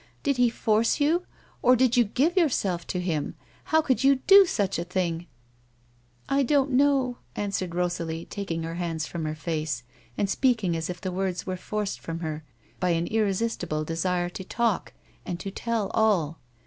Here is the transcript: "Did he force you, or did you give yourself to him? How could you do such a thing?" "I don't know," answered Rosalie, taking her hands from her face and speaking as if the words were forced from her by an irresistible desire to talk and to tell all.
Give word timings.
"Did 0.23 0.37
he 0.37 0.49
force 0.49 0.99
you, 0.99 1.27
or 1.61 1.75
did 1.75 1.95
you 1.95 2.03
give 2.05 2.35
yourself 2.35 2.87
to 2.87 2.99
him? 2.99 3.35
How 3.65 3.83
could 3.83 4.03
you 4.03 4.15
do 4.15 4.47
such 4.47 4.79
a 4.79 4.83
thing?" 4.83 5.27
"I 6.27 6.41
don't 6.41 6.71
know," 6.71 7.19
answered 7.35 7.75
Rosalie, 7.75 8.25
taking 8.25 8.63
her 8.63 8.73
hands 8.73 9.05
from 9.05 9.25
her 9.25 9.35
face 9.35 9.83
and 10.17 10.27
speaking 10.27 10.75
as 10.75 10.89
if 10.89 10.99
the 11.01 11.11
words 11.11 11.45
were 11.45 11.55
forced 11.55 11.99
from 11.99 12.21
her 12.21 12.43
by 12.79 12.89
an 12.97 13.05
irresistible 13.05 13.83
desire 13.83 14.29
to 14.29 14.43
talk 14.43 14.93
and 15.23 15.39
to 15.39 15.51
tell 15.51 15.91
all. 15.93 16.39